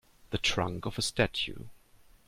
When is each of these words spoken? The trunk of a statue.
The 0.31 0.39
trunk 0.39 0.87
of 0.87 0.97
a 0.97 1.03
statue. 1.03 1.65